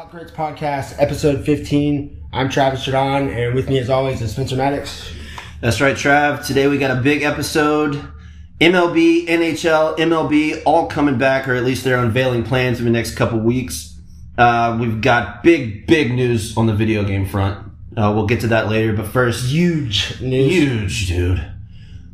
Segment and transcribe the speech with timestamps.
[0.00, 2.28] Hot Grits Podcast, episode 15.
[2.32, 5.12] I'm Travis Jadon, and with me as always is Spencer Maddox.
[5.60, 6.46] That's right, Trav.
[6.46, 8.02] Today we got a big episode.
[8.62, 13.14] MLB, NHL, MLB, all coming back, or at least they're unveiling plans in the next
[13.14, 14.00] couple weeks.
[14.38, 17.58] Uh, we've got big, big news on the video game front.
[17.94, 20.50] Uh, we'll get to that later, but first, Huge news.
[20.50, 21.52] huge, dude.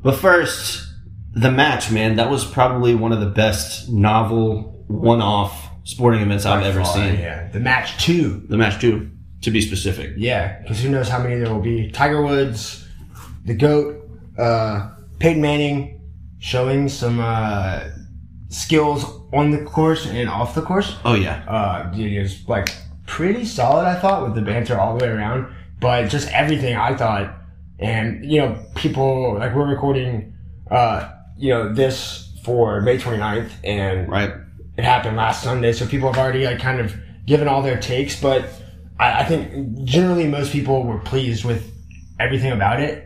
[0.02, 0.88] But first,
[1.34, 2.16] the match, man.
[2.16, 7.14] That was probably one of the best novel, one-off sporting events I've ever seen.
[7.14, 8.44] Yeah, the match two.
[8.48, 9.10] The match, two,
[9.42, 10.12] to be specific.
[10.16, 11.90] Yeah, because who knows how many there will be.
[11.90, 12.86] Tiger Woods,
[13.44, 16.00] the GOAT, uh, Peyton Manning
[16.38, 17.88] showing some uh,
[18.48, 20.96] skills on the course and off the course.
[21.04, 22.68] Oh yeah, uh, it was like
[23.06, 25.54] pretty solid, I thought, with the banter all the way around.
[25.80, 27.34] But just everything I thought,
[27.78, 30.34] and you know, people like we're recording,
[30.70, 34.32] uh, you know, this for May 29th, and right.
[34.76, 36.94] It happened last Sunday, so people have already like kind of
[37.26, 38.20] given all their takes.
[38.20, 38.48] But
[38.98, 41.72] I, I think generally most people were pleased with
[42.20, 43.02] everything about it.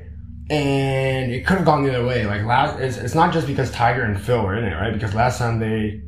[0.51, 2.27] And it could have gone the other way.
[2.27, 4.93] Like last, it's, it's not just because Tiger and Phil were in it, right?
[4.93, 6.03] Because last time they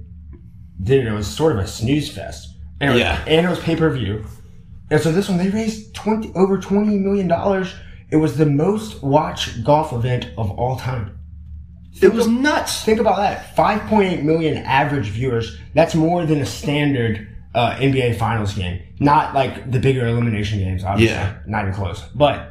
[0.82, 2.48] did it, it was sort of a snooze fest.
[2.80, 3.22] And it was, Yeah.
[3.28, 4.24] and it was pay per view.
[4.90, 7.72] And so this one, they raised twenty over twenty million dollars.
[8.10, 11.18] It was the most watched golf event of all time.
[12.00, 12.84] It was nuts.
[12.84, 13.54] Think about that.
[13.54, 15.56] 5.8 million average viewers.
[15.74, 18.82] That's more than a standard uh, NBA Finals game.
[18.98, 21.14] Not like the bigger elimination games, obviously.
[21.14, 21.38] Yeah.
[21.46, 22.02] Not even close.
[22.14, 22.50] But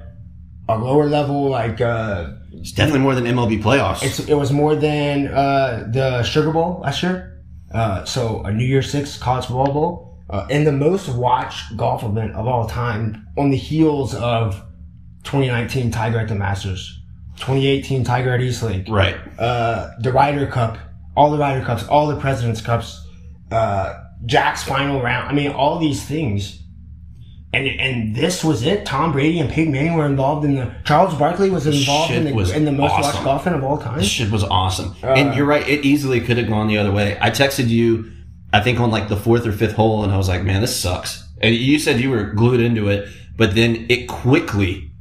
[0.70, 4.04] a lower level, like, uh, It's definitely more than MLB playoffs.
[4.04, 7.44] it's, it was more than uh, the Sugar Bowl last year.
[7.74, 10.08] Uh, so a New Year's Six College Football Bowl.
[10.30, 14.62] Uh, and the most watched golf event of all time on the heels of
[15.24, 17.01] 2019 Tiger at the Masters,
[17.42, 19.16] 2018 Tiger at East Lake right.
[19.38, 20.78] uh, the Ryder Cup,
[21.16, 23.06] all the Ryder Cups, all the President's Cups,
[23.52, 25.30] uh, Jack's final round.
[25.30, 26.60] I mean, all these things.
[27.54, 28.86] And, and this was it.
[28.86, 30.74] Tom Brady and Peyton Manning were involved in the.
[30.86, 33.24] Charles Barkley was involved in the, was in the most watched awesome.
[33.26, 33.98] golf event of all time.
[33.98, 34.96] This shit was awesome.
[35.04, 37.18] Uh, and you're right, it easily could have gone the other way.
[37.20, 38.10] I texted you,
[38.54, 40.80] I think on like the fourth or fifth hole, and I was like, man, this
[40.80, 41.28] sucks.
[41.42, 44.92] And you said you were glued into it, but then it quickly,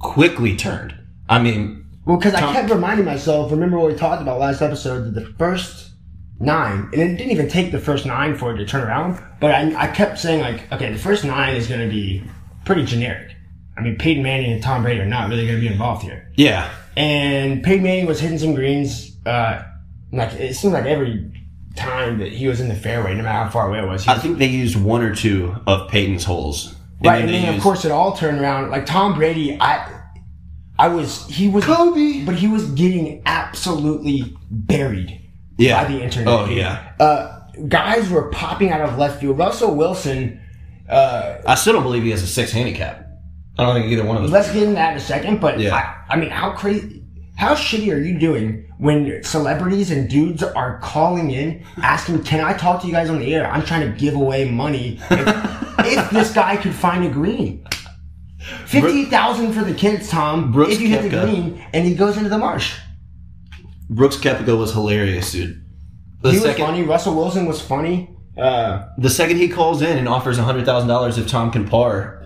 [0.00, 0.94] quickly turned.
[1.28, 1.79] I mean,
[2.10, 3.52] Well, because I kept reminding myself.
[3.52, 5.04] Remember what we talked about last episode?
[5.04, 5.92] That the first
[6.40, 9.22] nine, and it didn't even take the first nine for it to turn around.
[9.38, 12.24] But I, I kept saying like, okay, the first nine is going to be
[12.64, 13.36] pretty generic.
[13.78, 16.32] I mean, Peyton Manning and Tom Brady are not really going to be involved here.
[16.34, 19.16] yeah, and Peyton Manning was hitting some greens.
[19.24, 19.62] Uh,
[20.10, 21.30] like it seemed like every
[21.76, 24.02] time that he was in the fairway, no matter how far away it was.
[24.02, 26.74] He I was think they used one or two of Peyton's holes.
[26.98, 28.70] And right, then and then of course it all turned around.
[28.70, 29.99] Like Tom Brady, I,
[30.80, 32.24] I was he was Kobe.
[32.24, 35.20] but he was getting absolutely buried
[35.58, 35.82] yeah.
[35.84, 36.28] by the internet.
[36.28, 36.56] Oh, dude.
[36.56, 36.92] yeah.
[36.98, 39.36] Uh, guys were popping out of left field.
[39.38, 40.40] Russell Wilson.
[40.88, 43.06] Uh, I still don't believe he has a six handicap.
[43.58, 44.30] I don't think either one of us.
[44.30, 45.40] let's get into that in a second.
[45.40, 45.74] But Yeah.
[45.74, 47.04] I, I mean, how crazy,
[47.36, 52.54] how shitty are you doing when celebrities and dudes are calling in asking, "Can I
[52.54, 53.46] talk to you guys on the air?
[53.46, 57.66] I'm trying to give away money if, if this guy could find a green."
[58.66, 60.52] Fifty thousand for the kids, Tom.
[60.52, 62.78] Brooks if you hit the green and he goes into the marsh,
[63.88, 65.62] Brooks Koepka was hilarious, dude.
[66.22, 66.82] The he was funny.
[66.82, 68.10] Russell Wilson was funny.
[68.38, 72.24] Uh, the second he calls in and offers hundred thousand dollars if Tom can par,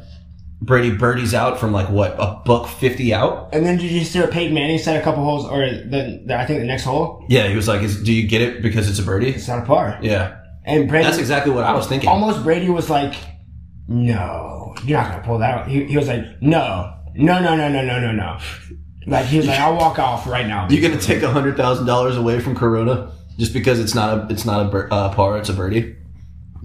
[0.61, 3.49] Brady birdies out from like what a buck fifty out.
[3.53, 6.37] and then did you see what Peyton Manning said a couple holes, or the, the
[6.39, 8.99] I think the next hole, Yeah, he was like, "Do you get it because it's
[9.01, 9.99] a birdie?" it's not a par.
[10.03, 12.09] Yeah, And Brady, that's exactly what I was thinking.
[12.09, 13.15] almost Brady was like,
[13.89, 17.69] "No, you're not gonna pull that out." He, he was like, "No, no, no, no,
[17.69, 18.39] no, no, no, no."
[19.07, 21.87] Like he was like, "I'll walk off right now." you gonna take a hundred thousand
[21.87, 25.39] dollars away from Corona just because it's not a it's not a bir- uh, par,
[25.39, 25.97] it's a birdie?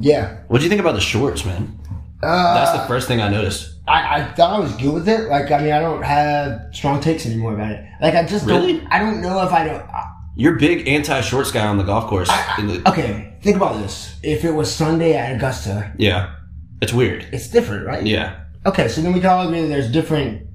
[0.02, 1.78] Yeah, What do you think about the shorts, man?
[2.24, 3.76] uh, That's the first thing I noticed.
[3.86, 5.28] I, I thought I was good with it.
[5.28, 7.84] Like, I mean, I don't have strong takes anymore about it.
[8.00, 8.78] Like, I just Really?
[8.80, 8.88] don't.
[8.94, 9.82] I don't know if I don't.
[9.82, 12.30] I, You're big anti shorts guy on the golf course.
[12.60, 14.16] In the- okay, think about this.
[14.24, 16.34] If it was Sunday at Augusta, yeah,
[16.82, 17.28] it's weird.
[17.32, 18.06] it's different, right?
[18.06, 20.48] Yeah, Okay, so then we can all agree that there's different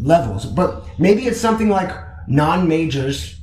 [0.00, 1.90] levels, but maybe it's something like
[2.28, 3.40] non-majors,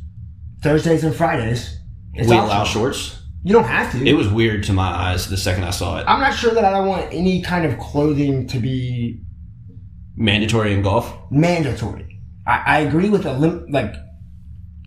[0.62, 1.78] Thursdays and Fridays.
[2.14, 2.46] It's we optional.
[2.46, 3.20] allow shorts.
[3.44, 4.06] You don't have to.
[4.06, 6.06] It was weird to my eyes the second I saw it.
[6.08, 9.20] I'm not sure that I don't want any kind of clothing to be
[10.16, 11.12] Mandatory in golf.
[11.32, 12.20] mandatory.
[12.46, 13.94] I, I agree with a lim- like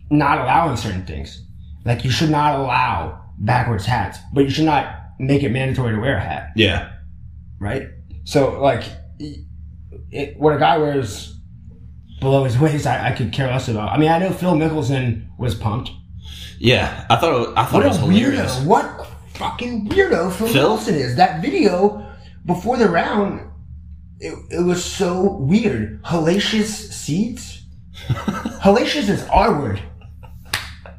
[0.09, 1.43] not allowing certain things.
[1.85, 6.01] Like you should not allow backwards hats, but you should not make it mandatory to
[6.01, 6.51] wear a hat.
[6.55, 6.91] Yeah,
[7.59, 7.87] right?
[8.23, 8.83] So like,
[9.19, 11.33] it, what a guy wears
[12.19, 13.89] below his waist, I, I could care less about.
[13.91, 15.91] I mean, I know Phil Mickelson was pumped.
[16.59, 17.05] yeah.
[17.09, 18.55] I thought it, I thought What it was hilarious.
[18.59, 18.65] weirdo!
[18.65, 20.69] What fucking weirdo Phil, Phil?
[20.69, 21.15] Wilson is.
[21.17, 22.03] That video
[22.45, 23.41] before the round,
[24.19, 26.01] it, it was so weird.
[26.03, 27.61] Hellacious seeds?
[28.07, 29.81] Hellacious is our word.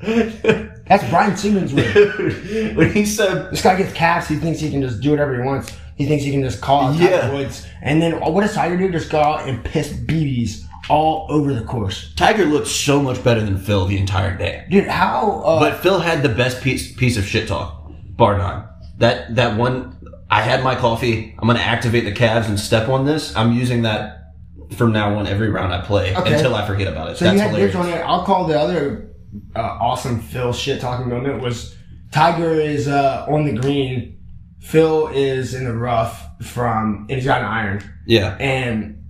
[0.88, 2.74] That's Brian Simmons' word.
[2.76, 4.28] when he said, This guy gets calves.
[4.28, 5.70] He thinks he can just do whatever he wants.
[5.96, 7.20] He thinks he can just call out Yeah.
[7.22, 7.66] Tiger Woods.
[7.82, 8.90] And then what does Tiger do?
[8.90, 12.12] Just go out and piss BBs all over the course.
[12.16, 14.64] Tiger looked so much better than Phil the entire day.
[14.70, 15.42] Dude, how...
[15.44, 18.64] Uh, But Phil had the best piece piece of shit talk, bar none.
[18.98, 19.96] That that one,
[20.30, 21.34] I had my coffee.
[21.38, 23.36] I'm gonna activate the calves and step on this.
[23.36, 24.32] I'm using that
[24.76, 26.34] from now on every round I play Okay.
[26.34, 27.16] until I forget about it.
[27.18, 27.74] So That's you had hilarious.
[27.76, 27.96] on it.
[28.04, 29.10] I'll call the other
[29.54, 31.76] uh, awesome Phil shit talking moment was
[32.12, 34.18] Tiger is uh, on the green.
[34.60, 39.04] Phil is in the rough from, and he's got an iron, Yeah, and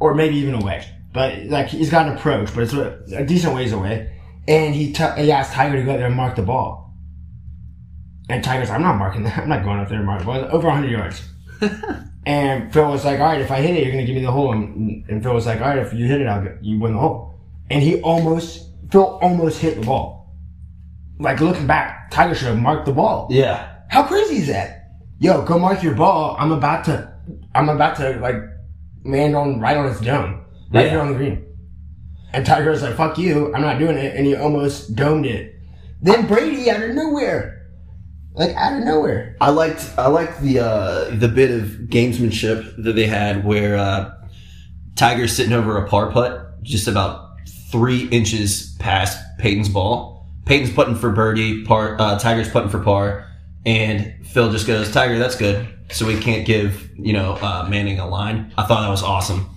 [0.00, 3.54] or maybe even away, but like he's got an approach, but it's a, a decent
[3.54, 4.18] ways away.
[4.48, 6.94] And he t- he asked Tiger to go out there and mark the ball,
[8.28, 9.38] and Tiger's like, I'm not marking that.
[9.42, 10.44] I'm not going up there and marking the ball.
[10.50, 11.22] Over 100 yards.
[12.24, 14.30] And Phil was like, "All right, if I hit it, you're gonna give me the
[14.30, 16.78] hole." And, and Phil was like, "All right, if you hit it, I'll get, you
[16.78, 17.34] win the hole."
[17.68, 20.36] And he almost, Phil almost hit the ball.
[21.18, 23.28] Like looking back, Tiger should have marked the ball.
[23.30, 23.68] yeah.
[23.88, 24.88] How crazy is that?
[25.18, 26.34] Yo, go mark your ball.
[26.38, 27.12] I'm about to,
[27.54, 28.36] I'm about to like
[29.04, 30.90] land on right on its dome, right Yeah.
[30.92, 31.44] here on the green.
[32.32, 35.54] And Tiger was like, "Fuck you, I'm not doing it," and he almost domed it.
[36.00, 37.66] Then Brady out of nowhere,
[38.32, 39.36] like out of nowhere.
[39.42, 44.10] I liked I liked the uh, the bit of gamesmanship that they had where uh,
[44.96, 47.31] Tiger's sitting over a par putt, just about
[47.72, 50.28] three inches past Peyton's ball.
[50.44, 53.26] Peyton's putting for birdie, par, uh, Tiger's putting for par,
[53.64, 57.98] and Phil just goes, "Tiger, that's good." So we can't give you know uh, Manning
[57.98, 58.52] a line.
[58.56, 59.48] I thought that was awesome.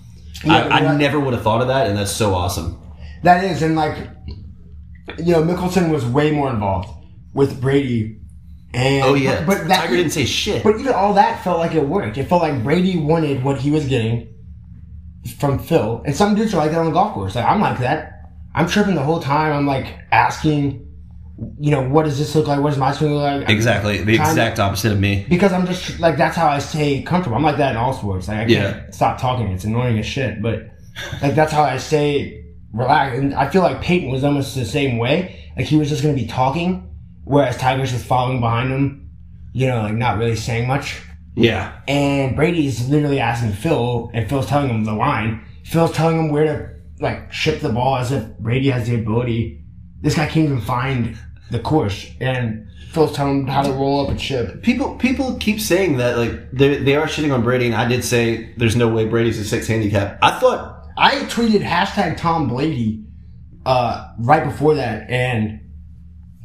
[0.43, 2.79] Yeah, I, I never would have thought of that, and that's so awesome.
[3.23, 3.97] That is, and like,
[5.17, 6.89] you know, Mickelson was way more involved
[7.33, 8.19] with Brady.
[8.73, 10.61] And Oh yeah, but, but that, Tiger didn't say shit.
[10.61, 12.17] But even all that felt like it worked.
[12.17, 14.34] It felt like Brady wanted what he was getting
[15.37, 17.35] from Phil, and some dudes are like that on the golf course.
[17.35, 18.11] Like I'm like that.
[18.53, 19.51] I'm tripping the whole time.
[19.53, 20.87] I'm like asking,
[21.59, 22.61] you know, what does this look like?
[22.61, 23.49] What does my swing look like?
[23.49, 25.25] exactly the exact opposite of me.
[25.27, 27.35] because I'm just like that's how I stay comfortable.
[27.37, 28.27] I'm like that in all sports.
[28.27, 28.89] Like I can't Yeah.
[28.91, 29.47] stop talking.
[29.47, 30.67] It's annoying as shit, but
[31.21, 33.19] like that's how I stay relaxed.
[33.19, 35.51] And I feel like Peyton was almost the same way.
[35.57, 36.89] Like he was just gonna be talking,
[37.25, 39.09] whereas Tiger's just following behind him.
[39.53, 41.01] You know, like not really saying much.
[41.35, 45.45] Yeah, And Brady's literally asking Phil, and Phil's telling him the line.
[45.65, 49.63] Phil's telling him where to like ship the ball as if Brady has the ability.
[50.01, 51.17] This guy can't even find
[51.51, 54.61] the course, and Phil's telling him how to roll up a chip.
[54.63, 58.03] People people keep saying that like they they are shitting on Brady, and I did
[58.03, 60.17] say there's no way Brady's a six handicap.
[60.21, 63.03] I thought I tweeted hashtag Tom Brady
[63.65, 65.59] uh, right before that, and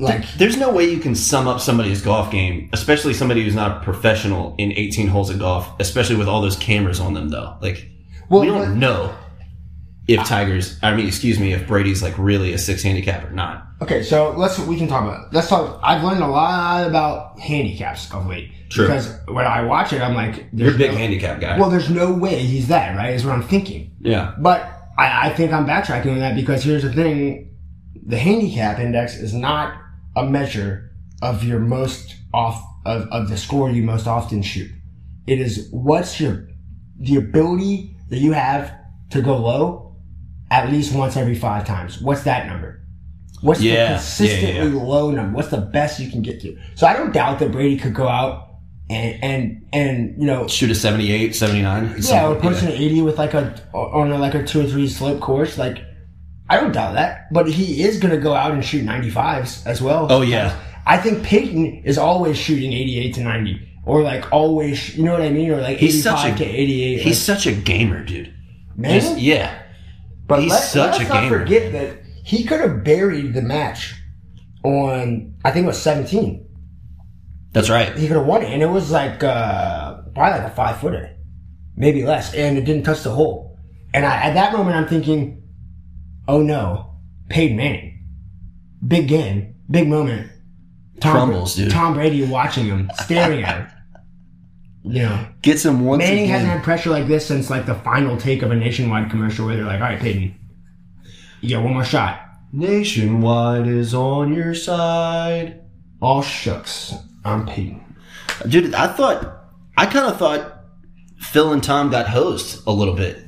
[0.01, 3.79] like there's no way you can sum up somebody's golf game, especially somebody who's not
[3.79, 7.29] a professional in 18 holes of golf, especially with all those cameras on them.
[7.29, 7.89] Though, like
[8.29, 9.15] Well, we don't know
[10.09, 13.67] if Tigers, I mean, excuse me, if Brady's like really a six handicap or not.
[13.83, 15.33] okay, so let's we can talk about.
[15.33, 15.79] Let's talk.
[15.83, 18.87] I've learned a lot about handicaps of late True.
[18.87, 21.59] because when I watch it, I'm like, You're a big no- handicap guy.
[21.59, 23.15] Well, there's no way he's that right.
[23.15, 23.95] Is what I'm thinking.
[24.01, 24.63] yeah, But
[24.99, 27.55] I, I think I'm backtracking on that because here's the thing:
[28.05, 29.75] the handicap index is not
[30.21, 30.91] a measure
[31.23, 34.71] of your most off of, of the score you most often shoot.
[35.27, 36.49] It is what's your
[36.99, 38.73] the ability that you have
[39.11, 39.97] to go low
[40.51, 42.01] at least once every five times.
[42.01, 42.83] What's that number?
[43.41, 45.37] What's Yeah, the consistently yeah, low number?
[45.37, 46.59] What's the best you can get to?
[46.75, 48.49] So I don't doubt that Brady could go out
[48.91, 51.95] and and and you know shoot a 78, 79.
[52.01, 54.89] yeah, or push an eighty with like a on a, like a two or three
[54.89, 55.57] slope course.
[55.57, 55.79] Like,
[56.51, 59.81] I don't doubt that, but he is gonna go out and shoot ninety fives as
[59.81, 60.09] well.
[60.11, 60.55] Oh, yeah.
[60.85, 65.13] I think Peyton is always shooting eighty eight to ninety, or like always, you know
[65.13, 67.01] what I mean, or like eighty He's such a- to eighty eight.
[67.03, 68.35] He's such a gamer, dude.
[68.77, 69.01] man.
[69.01, 69.63] Just- yeah.
[70.27, 71.39] but he's let, such let's a not gamer.
[71.41, 73.95] forget that he could have buried the match
[74.65, 76.47] on I think it was seventeen.
[77.53, 77.97] That's right.
[77.97, 81.17] He could have won it, and it was like uh, probably like a five footer,
[81.77, 83.59] maybe less, and it didn't touch the hole.
[83.93, 85.40] And I, at that moment, I'm thinking,
[86.29, 86.95] "Oh no,
[87.29, 88.05] Peyton Manning,
[88.87, 90.31] big game, big moment."
[91.01, 91.71] Tom, Crumbles, dude.
[91.71, 93.67] Tom Brady watching him, staring at him.
[94.83, 96.31] You know, Gets him once Manning again.
[96.41, 99.55] hasn't had pressure like this since like the final take of a nationwide commercial where
[99.57, 100.35] they're like, "All right, Peyton,
[101.43, 102.19] you get one more shot."
[102.51, 105.61] Nationwide is on your side.
[106.01, 106.95] All shucks,
[107.27, 107.85] I'm Peyton.
[108.49, 109.45] Dude, I thought,
[109.77, 110.65] I kind of thought
[111.19, 113.19] Phil and Tom got hosed a little bit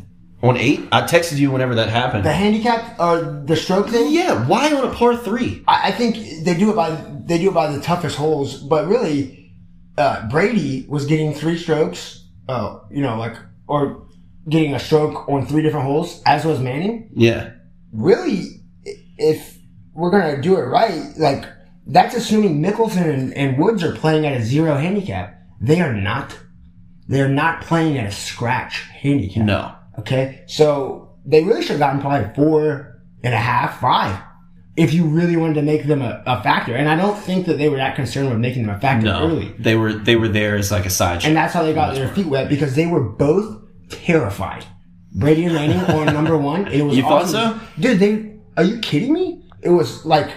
[0.42, 2.24] On eight, I texted you whenever that happened.
[2.24, 4.12] The handicap or the stroke thing.
[4.12, 5.62] yeah, why on a par three?
[5.68, 6.90] I, I think they do it by
[7.24, 9.54] they do it by the toughest holes, but really,
[9.96, 12.26] uh, Brady was getting three strokes.
[12.48, 13.36] Uh, you know, like
[13.68, 14.08] or
[14.48, 17.10] getting a stroke on three different holes, as was Manning.
[17.14, 17.52] Yeah,
[17.92, 18.62] Really,
[19.18, 19.58] if
[19.94, 21.44] we're gonna do it right, like
[21.86, 25.38] that's assuming Mickelson and, and Woods are playing at a zero handicap.
[25.60, 26.36] They are not.
[27.06, 29.44] They are not playing at a scratch handicap.
[29.44, 29.76] no.
[29.98, 34.18] Okay, so they really should have gotten probably four and a half, five,
[34.76, 36.74] if you really wanted to make them a, a factor.
[36.74, 39.26] And I don't think that they were that concerned with making them a factor No,
[39.28, 39.54] early.
[39.58, 41.22] they were they were there as like a side.
[41.22, 41.28] Show.
[41.28, 44.64] And that's how they got their feet wet because they were both terrified.
[45.14, 46.66] Brady and Manning on number one.
[46.68, 47.60] It was You thought awesome.
[47.60, 47.66] so?
[47.80, 48.00] dude.
[48.00, 49.44] They are you kidding me?
[49.62, 50.30] It was like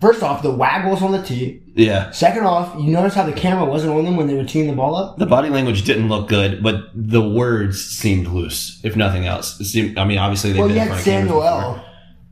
[0.00, 1.62] first off the waggles on the tee.
[1.74, 4.66] yeah, Second off, you notice how the camera wasn't on them when they were teeing
[4.66, 5.18] the ball up.
[5.18, 9.58] the body language didn't look good, but the words seemed loose, if nothing else.
[9.60, 11.00] It seemed, I mean, obviously they've Well, you had.
[11.00, 11.82] Samuel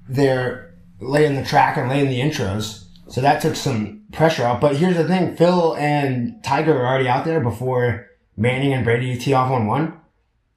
[0.08, 2.84] there laying the track and laying the intros.
[3.08, 4.60] So that took some pressure off.
[4.60, 8.06] But here's the thing Phil and Tiger are already out there before
[8.36, 10.00] Manning and Brady tee off on one.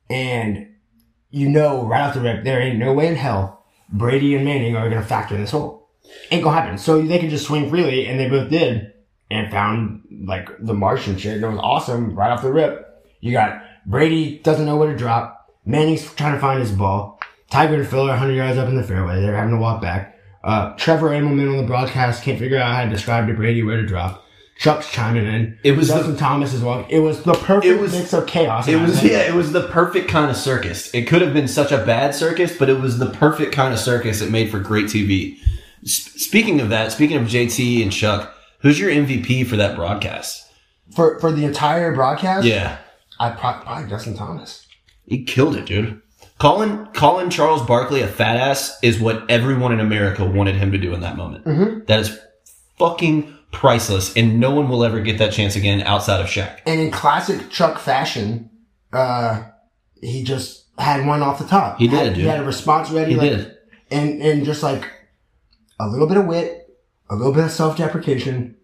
[0.10, 0.76] And
[1.30, 4.76] you know right off the rip, there ain't no way in hell Brady and Manning
[4.76, 5.77] are going to factor in this hole.
[6.32, 6.78] Ain't to happen.
[6.78, 8.94] So they could just swing freely, and they both did.
[9.30, 11.36] And found like the Martian shit.
[11.36, 13.04] And it was awesome right off the rip.
[13.20, 15.50] You got Brady doesn't know where to drop.
[15.66, 17.20] Manning's trying to find his ball.
[17.50, 19.22] Tiger and Phil are 100 yards up in the fairway.
[19.22, 20.18] They're having to walk back.
[20.44, 23.78] Uh, Trevor Immelman on the broadcast can't figure out how to describe to Brady where
[23.78, 24.24] to drop.
[24.58, 25.60] Chuck's chiming in.
[25.64, 26.90] It was Justin Thomas is walking.
[26.90, 28.68] It was the perfect It was- mix of chaos.
[28.68, 30.90] It was yeah, it was the perfect kind of circus.
[30.94, 33.80] It could have been such a bad circus, but it was the perfect kind of
[33.80, 34.22] circus.
[34.22, 35.38] It made for great TV.
[35.84, 40.48] Speaking of that, speaking of JT and Chuck, who's your MVP for that broadcast?
[40.96, 42.46] for for the entire broadcast.
[42.46, 42.78] Yeah,
[43.20, 44.66] I pro- probably Justin Thomas.
[45.06, 46.02] he killed it, dude.
[46.40, 50.78] Calling calling Charles Barkley a fat ass is what everyone in America wanted him to
[50.78, 51.88] do in that moment.
[51.88, 52.20] That is
[52.78, 56.60] fucking priceless, and no one will ever get that chance again outside of Shaq.
[56.66, 58.50] And in classic Chuck fashion,
[58.94, 59.44] uh,
[60.02, 61.80] he just had one off the top.
[61.80, 62.18] He did, had, dude.
[62.18, 63.14] He had a response ready.
[63.14, 63.58] He like, did.
[63.90, 64.88] and and just like
[65.80, 66.76] a little bit of wit,
[67.10, 68.56] a little bit of self deprecation,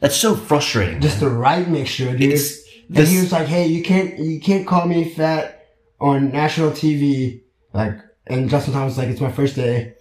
[0.00, 1.00] That's so frustrating.
[1.00, 2.32] just the right mixture, dude.
[2.32, 5.66] It's and this- he was like, "Hey, you can't you can't call me fat
[6.00, 7.42] on national TV."
[7.72, 9.94] Like, and Justin Thomas was like, "It's my first day."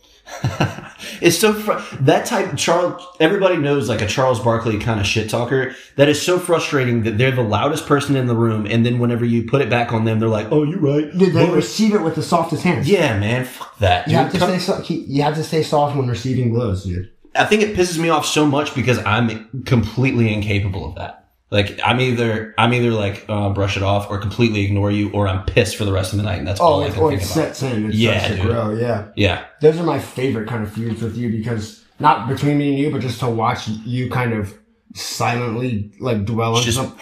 [1.21, 3.01] It's so fr- that type Charles.
[3.19, 5.73] Everybody knows like a Charles Barkley kind of shit talker.
[5.95, 9.23] That is so frustrating that they're the loudest person in the room, and then whenever
[9.23, 12.15] you put it back on them, they're like, "Oh, you're right." They receive it with
[12.15, 12.89] the softest hands.
[12.89, 14.07] yeah, man, fuck that.
[14.07, 14.17] You dude.
[14.23, 17.09] have to Come- stay so- you have to stay soft when receiving blows, dude.
[17.35, 21.22] I think it pisses me off so much because I'm completely incapable of that.
[21.53, 25.27] Like I'm either I'm either like uh, brush it off or completely ignore you, or
[25.27, 27.09] I'm pissed for the rest of the night, and that's all Oh, I can or
[27.11, 27.33] think it about.
[27.35, 27.85] sets in.
[27.89, 28.51] It Yeah, starts to dude.
[28.51, 28.73] grow.
[28.73, 32.69] Yeah, Yeah, those are my favorite kind of feuds with you because not between me
[32.69, 34.53] and you, but just to watch you kind of
[34.95, 36.97] silently like dwell on Just- some,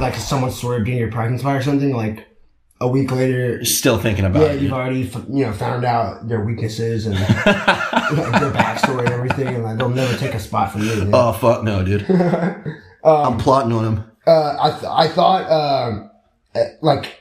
[0.00, 1.94] like someone's story of being your parking spot or something.
[1.94, 2.26] Like
[2.80, 4.46] a week later, still thinking about it.
[4.46, 4.62] yeah, it.
[4.62, 9.46] you've already f- you know found out their weaknesses and like, their backstory and everything,
[9.46, 11.08] and like they'll never take a spot from you.
[11.12, 12.04] oh fuck no, dude!
[13.04, 14.04] I'm plotting on him.
[14.26, 16.10] uh, I th- I thought um,
[16.54, 17.20] eh, like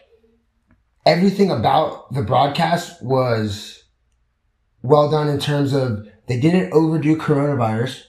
[1.06, 3.84] everything about the broadcast was
[4.84, 8.04] well done in terms of they didn't overdo coronavirus.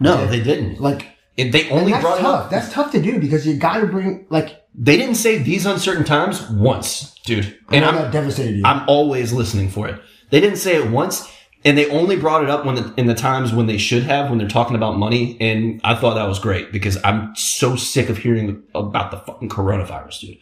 [0.00, 0.80] No, they didn't.
[0.80, 1.06] Like
[1.36, 2.44] It- they only that's brought tough.
[2.44, 2.50] up.
[2.50, 6.04] That's tough to do because you got to bring like They didn't say these uncertain
[6.04, 7.58] times once, dude.
[7.72, 8.62] And I'm devastated you.
[8.64, 10.00] I'm always listening for it.
[10.30, 11.26] They didn't say it once,
[11.64, 14.30] and they only brought it up when the, in the times when they should have,
[14.30, 15.36] when they're talking about money.
[15.40, 19.48] And I thought that was great because I'm so sick of hearing about the fucking
[19.48, 20.38] coronavirus, dude.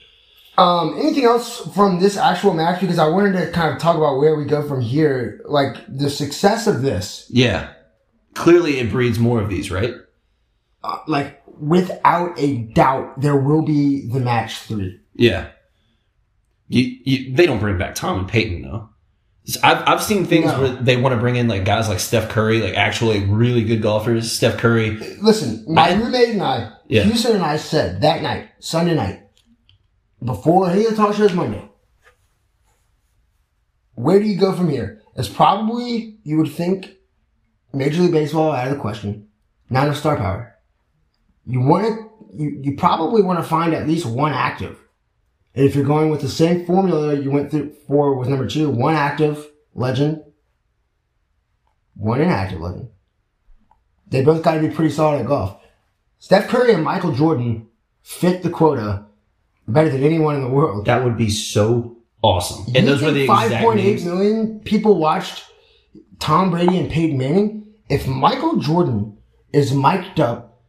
[0.58, 2.80] Um, anything else from this actual match?
[2.80, 5.42] Because I wanted to kind of talk about where we go from here.
[5.46, 7.72] Like the success of this, Yeah,
[8.34, 9.94] clearly it breeds more of these, right?
[10.84, 15.00] uh, like without a doubt, there will be the match three.
[15.14, 15.48] Yeah.
[16.68, 18.88] You, you, they don't bring back Tom and Peyton though.
[19.62, 20.60] I've, I've seen things No.
[20.60, 23.80] where they want to bring in like guys like Steph Curry, like actually really good
[23.80, 24.30] golfers.
[24.32, 27.02] Steph Curry, Listen, my I- roommate and I, Yeah.
[27.04, 29.22] Houston and I said that night, Sunday night,
[30.24, 31.62] before any of the talk shows Monday,
[33.94, 35.00] where do you go from here?
[35.14, 36.92] It's probably, you would think,
[37.72, 39.28] Major League Baseball out of the question.
[39.70, 40.54] Not enough star power.
[41.46, 44.78] You want to, you, you probably want to find at least one active.
[45.56, 48.94] If you're going with the same formula you went through for with number two, one
[48.94, 50.22] active legend,
[51.94, 52.90] one inactive legend.
[54.08, 55.58] They both got to be pretty solid at golf.
[56.18, 57.68] Steph Curry and Michael Jordan
[58.02, 59.06] fit the quota
[59.66, 60.84] better than anyone in the world.
[60.86, 62.64] that would be so awesome.
[62.68, 64.04] You And those were the exact 5.8 names.
[64.04, 65.44] million people watched
[66.18, 67.74] Tom Brady and Peyton Manning.
[67.88, 69.16] If Michael Jordan
[69.52, 70.60] is mic'd up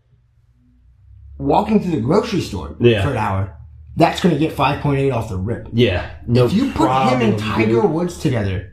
[1.37, 3.03] walking through the grocery store Yeah.
[3.03, 3.56] for an hour,
[3.97, 5.67] that's going to get 5.8 off the rip.
[5.73, 7.91] Yeah, no if you put him and Tiger dude.
[7.91, 8.71] Woods together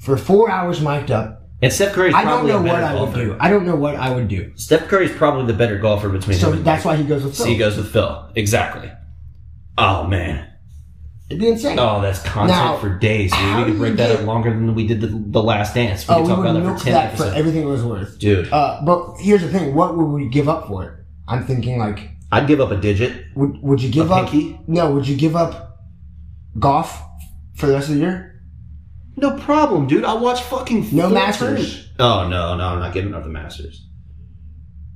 [0.00, 3.00] for four hours mic'd up, and Steph Curry's I don't probably know what better I
[3.00, 3.36] would do.
[3.40, 4.52] I don't know what I would do.
[4.56, 7.46] Steph Curry's probably the better golfer between So that's why he goes with Phil.
[7.46, 8.30] So he goes with Phil.
[8.34, 8.90] Exactly.
[9.78, 10.50] Oh man.
[11.30, 11.78] It'd be insane.
[11.78, 13.32] Oh, that's content Now, for days.
[13.32, 16.06] We could break that get- up longer than we did the, the last dance.
[16.06, 17.82] We Oh, could we talk would about that for ten that for everything it was
[17.82, 18.18] worth.
[18.18, 20.92] Dude, Uh, but here's the thing: what would we give up for it?
[21.26, 23.26] I'm thinking like, I'd give up a digit.
[23.34, 24.30] would would you give A up?
[24.30, 24.58] pinky?
[24.66, 25.78] No, would you give up
[26.58, 27.00] golf
[27.56, 28.42] for the rest of the year?
[29.16, 30.04] No problem, dude.
[30.04, 31.88] I'll watch fucking No Masters?
[31.98, 33.86] Oh no, no, I'm not giving up the Masters.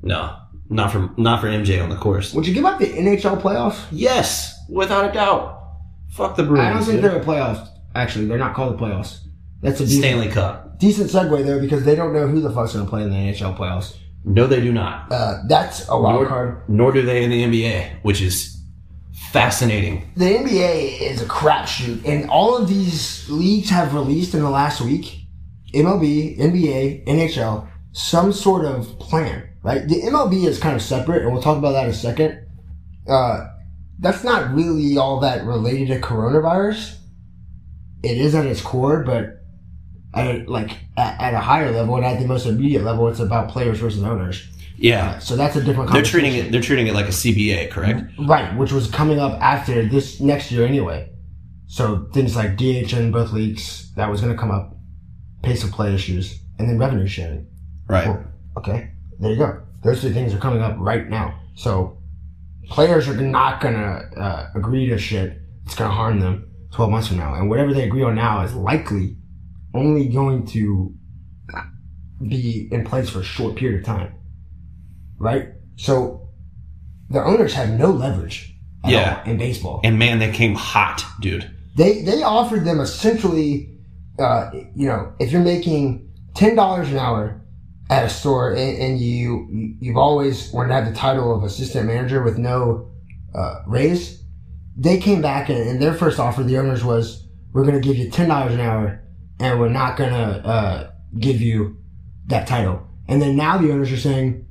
[0.02, 0.36] No,
[0.68, 2.34] not for not for MJ on the course.
[2.34, 3.84] Would you give up the NHL playoffs?
[3.90, 5.56] Yes, without a doubt.
[6.10, 6.66] Fuck the Bruins.
[6.66, 7.04] I don't think dude.
[7.04, 7.68] they're a playoffs.
[7.94, 9.18] Actually, they're not called the playoffs.
[9.60, 10.78] That's a decent, Stanley Cup.
[10.78, 13.16] decent segue there because they don't know who the fuck's going to play in the
[13.16, 13.96] NHL playoffs.
[14.28, 15.10] No, they do not.
[15.10, 16.62] Uh, that's a wild Nor, card.
[16.68, 18.62] nor do they in the NBA, which is
[19.32, 20.10] fascinating.
[20.16, 24.80] The NBA is a crapshoot, and all of these leagues have released in the last
[24.82, 25.22] week
[25.74, 29.86] MLB, NBA, NHL, some sort of plan, right?
[29.88, 32.46] The MLB is kind of separate, and we'll talk about that in a second.
[33.08, 33.46] Uh,
[33.98, 36.96] that's not really all that related to coronavirus.
[38.02, 39.37] It is at its core, but
[40.14, 43.20] at a, like at, at a higher level and at the most immediate level, it's
[43.20, 44.46] about players versus owners.
[44.80, 45.90] Yeah, So that's a different.
[45.92, 46.52] they're treating it.
[46.52, 48.12] They're treating it like a CBA, correct?
[48.16, 51.10] Right, which was coming up after this next year anyway.
[51.66, 54.76] So things like DH in both leagues, that was going to come up,
[55.42, 57.48] pace of play issues, and then revenue sharing.
[57.88, 58.06] Right.
[58.06, 58.24] Well,
[58.58, 59.62] okay, there you go.
[59.82, 61.38] Those two things are coming up right now.
[61.56, 61.98] So
[62.68, 63.80] players are not going to
[64.20, 65.40] uh, agree to shit.
[65.66, 67.34] It's going to harm them 12 months from now.
[67.34, 69.16] And whatever they agree on now is likely
[69.74, 70.94] only going to
[72.26, 74.14] be in place for a short period of time.
[75.18, 75.48] Right?
[75.76, 76.28] So
[77.10, 79.24] the owners have no leverage Yeah.
[79.24, 79.80] in baseball.
[79.84, 81.50] And man, they came hot, dude.
[81.76, 83.78] They they offered them essentially,
[84.18, 87.40] uh, you know, if you're making ten dollars an hour
[87.90, 91.86] at a store and, and you you've always wanted to have the title of assistant
[91.86, 92.90] manager with no
[93.34, 94.22] uh, raise,
[94.76, 97.96] they came back and, and their first offer, the owners was, we're going to give
[97.96, 99.00] you ten dollars an hour,
[99.40, 101.76] and we're not going to uh, give you
[102.26, 102.86] that title.
[103.08, 104.46] And then now the owners are saying,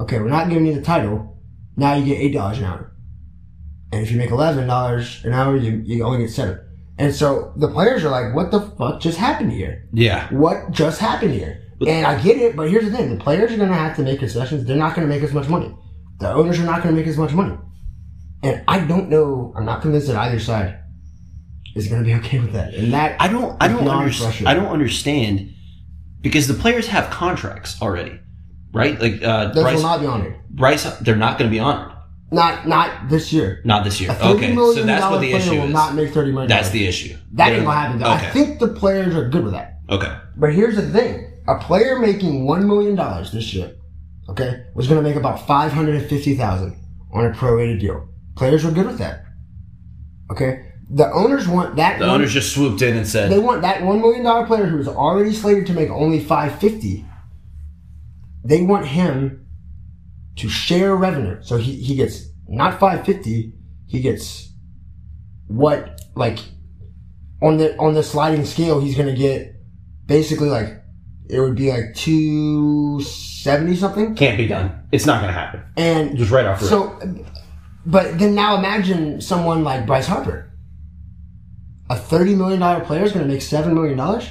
[0.00, 1.38] okay, we're not giving you the title.
[1.76, 2.92] Now you get eight dollars an hour.
[3.92, 6.60] And if you make eleven dollars an hour, you, you only get seven.
[6.98, 9.86] And so the players are like, "What the fuck just happened here?
[9.92, 10.32] Yeah.
[10.32, 13.56] What just happened here?" And I get it, but here's the thing: the players are
[13.56, 14.64] going to have to make concessions.
[14.64, 15.74] They're not going to make as much money.
[16.18, 17.56] The owners are not going to make as much money.
[18.42, 19.52] And I don't know.
[19.54, 20.78] I'm not convinced that either side
[21.76, 22.74] is going to be okay with that.
[22.74, 23.56] And that I don't.
[23.62, 24.48] I don't understand.
[24.48, 25.52] I don't understand
[26.20, 28.18] because the players have contracts already,
[28.72, 28.98] right?
[29.00, 29.76] Like uh, Those Bryce.
[29.76, 30.36] will not be honored.
[30.50, 31.92] Bryce, they're not going to be honored.
[32.32, 33.60] Not not this year.
[33.64, 34.10] Not this year.
[34.10, 35.72] Okay, so that's what the issue will is.
[35.72, 36.48] not make thirty million.
[36.48, 37.16] That's the issue.
[37.34, 38.02] that They're- ain't gonna happen.
[38.02, 38.10] Okay.
[38.26, 39.78] I think the players are good with that.
[39.88, 40.16] okay.
[40.36, 43.76] But here's the thing: a player making one million dollars this year,
[44.28, 46.76] okay, was going to make about five hundred and fifty thousand
[47.12, 48.08] on a prorated deal.
[48.34, 49.22] Players were good with that.
[50.32, 51.98] Okay, the owners want that.
[51.98, 54.66] The one- owners just swooped in and said, they want that one million dollar player
[54.66, 57.04] who's already slated to make only five fifty.
[58.44, 59.46] They want him
[60.36, 63.52] to share revenue, so he he gets not five fifty.
[63.88, 64.52] He gets
[65.48, 66.38] what like
[67.42, 68.80] on the on the sliding scale.
[68.80, 69.54] He's gonna get
[70.06, 70.82] basically like
[71.28, 74.86] it would be like two seventy something, "Can't be done.
[74.92, 76.62] It's not going to happen." and Just right off.
[76.62, 76.96] so,
[77.84, 80.45] but then now imagine someone like Bryce Harper.
[81.88, 84.28] A thirty million dollar player is going to make seven million dollars.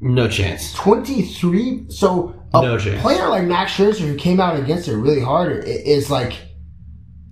[0.00, 0.72] no chance.
[0.74, 1.86] Twenty three.
[1.88, 3.00] So a No chance.
[3.02, 6.34] player like Max Scherzer who came out against it really hard is like,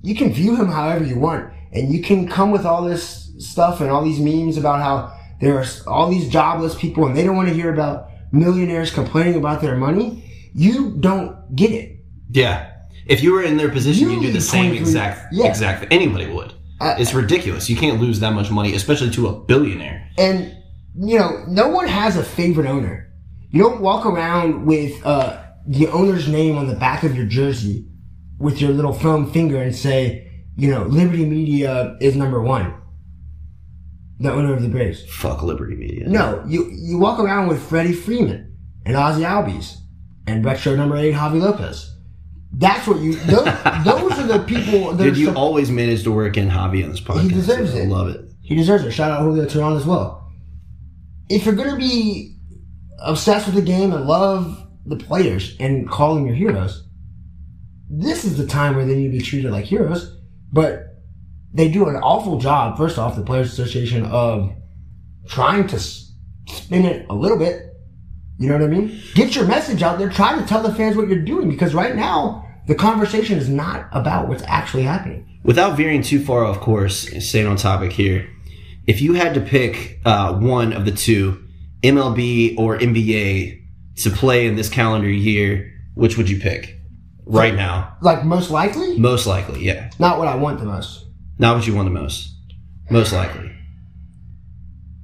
[0.03, 3.81] you can view him however you want, and you can come with all this stuff
[3.81, 7.37] and all these memes about how there are all these jobless people and they don't
[7.37, 10.25] want to hear about millionaires complaining about their money.
[10.55, 12.01] You don't get it.
[12.31, 12.67] Yeah.
[13.07, 15.47] If you were in their position, You you'd do the same exact yeah.
[15.47, 15.87] exact.
[15.93, 16.55] Anybody would.
[16.81, 17.69] Uh, it's ridiculous.
[17.69, 20.09] You can't lose that much money, especially to a billionaire.
[20.19, 20.57] And
[20.99, 23.13] you know, no one has a favorite owner.
[23.51, 27.87] You don't walk around with uh, the owner's name on the back of your jersey
[28.39, 32.75] with your little foam finger and say, you know, Liberty Media is number one.
[34.19, 35.05] The owner of the Braves.
[35.11, 36.09] Fuck Liberty Media.
[36.09, 39.77] No, you you walk around with Freddie Freeman and Ozzie Albies
[40.27, 41.90] and retro number eight Javi Lopez.
[42.53, 43.15] That's what you.
[43.15, 43.45] Those,
[43.85, 44.93] those are the people.
[44.93, 47.23] that Dude, you sup- always manage to work in Javi on this podcast.
[47.23, 47.89] He deserves I it.
[47.89, 48.21] love it.
[48.43, 48.91] He deserves it.
[48.93, 50.29] Shout out Julio Teheran as well.
[51.29, 52.37] If you're gonna be
[52.99, 56.87] obsessed with the game and love the players and call them your heroes,
[57.89, 60.17] this is the time where they need to be treated like heroes.
[60.53, 60.87] But
[61.53, 64.53] they do an awful job, first off, the Players Association, of
[65.29, 67.70] trying to spin it a little bit.
[68.41, 69.03] You know what I mean?
[69.15, 70.09] Get your message out there.
[70.09, 73.87] Try to tell the fans what you're doing because right now, the conversation is not
[73.93, 75.39] about what's actually happening.
[75.45, 78.31] Without veering too far off course, staying on topic here,
[78.87, 81.47] if you had to pick uh, one of the two,
[81.83, 83.61] MLB or NBA,
[83.97, 86.79] to play in this calendar year, which would you pick?
[87.27, 89.91] Right now, Like, most likely, most likely, yeah.
[89.99, 91.05] not what I want the most.
[91.39, 92.35] Not what you want the most,
[92.89, 93.55] most likely.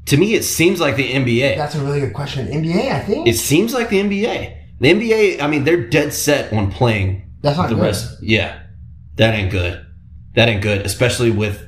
[0.07, 1.57] To me, it seems like the NBA.
[1.57, 2.47] That's a really good question.
[2.47, 3.27] NBA, I think.
[3.27, 4.57] It seems like the NBA.
[4.81, 7.83] The NBA, I mean, they're dead set on playing That's not the good.
[7.83, 8.23] rest.
[8.23, 8.61] Yeah,
[9.17, 9.85] that ain't good.
[10.35, 11.63] That ain't good, especially with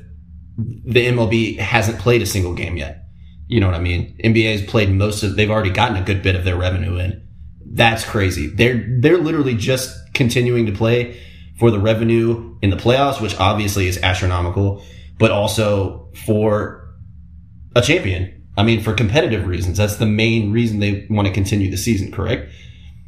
[0.57, 3.05] the MLB hasn't played a single game yet.
[3.47, 4.15] You know what I mean?
[4.23, 5.35] NBA's played most of.
[5.35, 7.27] They've already gotten a good bit of their revenue in.
[7.65, 8.47] That's crazy.
[8.47, 11.19] They're they're literally just continuing to play
[11.57, 14.83] for the revenue in the playoffs, which obviously is astronomical,
[15.17, 16.78] but also for
[17.75, 18.35] a champion.
[18.57, 19.77] I mean, for competitive reasons.
[19.77, 22.11] That's the main reason they want to continue the season.
[22.11, 22.51] Correct?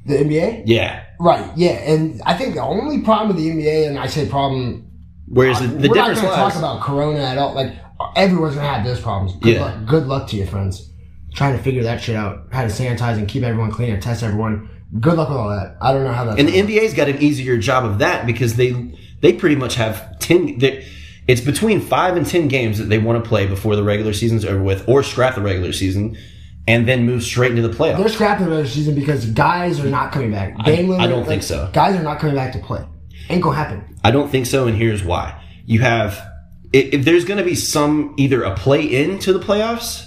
[0.06, 0.64] The NBA?
[0.66, 1.04] Yeah.
[1.20, 1.72] Right, yeah.
[1.72, 4.88] And I think the only problem with the NBA, and I say problem,
[5.28, 7.54] Whereas the, uh, the we're not difference going to talk about Corona at all.
[7.54, 7.74] Like,
[8.16, 9.34] everyone's going to have those problems.
[9.42, 9.62] Good, Yeah.
[9.66, 10.90] luck, good luck to you, friends.
[11.34, 12.48] Trying to figure that shit out.
[12.52, 14.70] How to sanitize and keep everyone clean and test everyone.
[15.00, 15.78] Good luck with all that.
[15.82, 16.38] I don't know how that.
[16.40, 16.70] And the gonna work.
[16.84, 20.58] NBA's got an easier job of that because they they pretty much have ten.
[20.58, 20.86] they-
[21.28, 24.44] It's between five and ten games that they want to play before the regular season's
[24.44, 26.18] over with, or scrap the regular season,
[26.68, 27.98] and then move straight into the playoffs.
[27.98, 30.56] They're scrapping the regular season because guys are not coming back.
[30.60, 31.70] I limit, don't think so.
[31.74, 32.86] Guys are not coming back to play.
[33.30, 34.00] Ain't gonna happen.
[34.04, 35.42] I don't think so, and here's why.
[35.66, 36.32] You have
[36.74, 40.06] if, if there's going to be some either a play into the playoffs,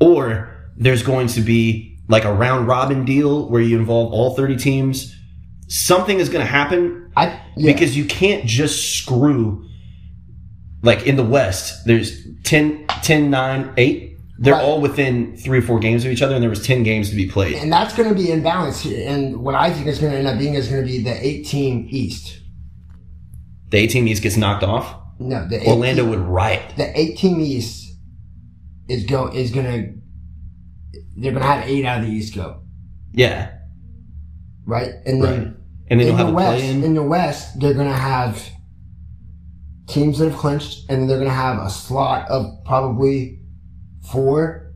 [0.00, 4.56] or there's going to be like a round robin deal where you involve all 30
[4.56, 5.16] teams.
[5.68, 7.72] Something is going to happen I yeah.
[7.72, 9.66] because you can't just screw
[10.82, 14.62] like in the west there's 10 10 9 8 they're Right.
[14.64, 17.14] all within three or four games of each other and there was 10 games to
[17.16, 17.54] be played.
[17.56, 19.08] And that's going to be imbalanced here.
[19.08, 21.14] And what I think is going to end up being is going to be the
[21.24, 22.40] eight team East.
[23.70, 24.96] the 18 east gets knocked off?
[25.20, 26.62] No, the eight orlando would riot.
[26.76, 27.94] the eight team East
[28.88, 29.92] is go is gonna
[31.16, 32.62] they're gonna have eight out of the East go.
[33.12, 33.52] Yeah.
[34.66, 35.56] Right, and then right.
[35.88, 38.42] And then in the have West in in the West they're gonna have
[39.92, 43.40] teams that have clinched, and then they're gonna have a slot of probably
[44.10, 44.72] four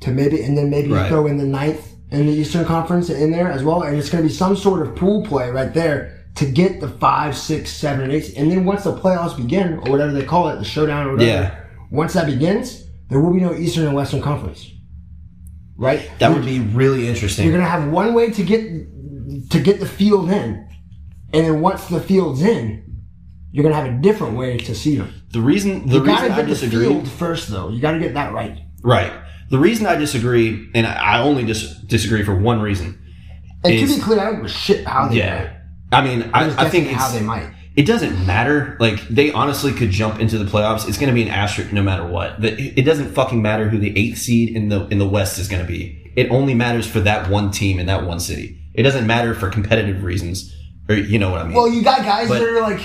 [0.00, 1.08] to maybe, and then maybe Right.
[1.08, 4.24] throw in the ninth in the Eastern Conference in there as well, and it's gonna
[4.24, 6.16] be some sort of pool play right there.
[6.36, 9.90] To get the five, six, seven, and eight, and then once the playoffs begin, or
[9.90, 11.50] whatever they call it, the showdown or whatever, Yeah.
[11.90, 14.66] once that begins, there will be no Eastern and Western Conference.
[15.76, 16.02] Right?
[16.18, 17.46] that would be really interesting.
[17.46, 18.62] You're gonna have one way to get
[19.50, 20.64] to get the field in,
[21.32, 22.82] and then once the field's in,
[23.52, 25.12] you're gonna have a different way to see them.
[25.32, 27.68] the reason the You reason i get the disagree field first, though.
[27.70, 28.58] You gotta get that right.
[28.82, 29.12] right
[29.50, 32.98] the reason i disagree and i I only dis- disagree for one reason
[33.64, 35.52] And Is- to be clear, I don't give a shit how they yeah
[35.90, 35.98] might.
[35.98, 37.48] i mean I'm i, think how it's they might.
[37.76, 38.76] it doesn't matter.
[38.80, 40.88] Like they honestly could jump into the playoffs.
[40.88, 42.40] It's going to be an asterisk no matter what.
[42.40, 45.46] The- It doesn't fucking matter who the eighth seed in the in the West is
[45.48, 45.82] going to be.
[46.16, 48.58] It only matters for that one team in that one city.
[48.74, 50.52] It doesn't matter for competitive reasons,
[50.88, 51.54] or you know what I mean.
[51.54, 52.82] Well, you got guys But- that are like,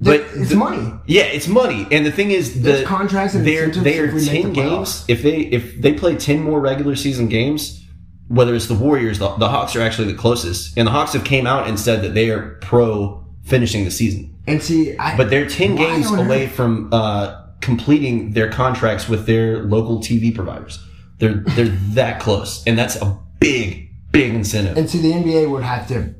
[0.00, 0.92] but it's the- money.
[1.06, 1.86] yeah, it's money.
[1.90, 5.04] And the thing is, the There's contracts and they're they're ten the games.
[5.08, 7.84] If they if they play ten more regular season games,
[8.28, 11.24] whether it's the Warriors, the, the Hawks are actually the closest, and the Hawks have
[11.24, 14.34] came out and said that they are pro finishing the season.
[14.46, 19.62] And see, I, But they're 10 games away from uh, completing their contracts with their
[19.62, 20.84] local TV providers.
[21.18, 24.76] They're they're that close, and that's a big big incentive.
[24.76, 26.14] and see, the NBA would have to,